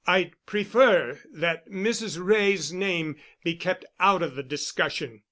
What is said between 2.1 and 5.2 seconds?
Wray's name be kept out of the discussion.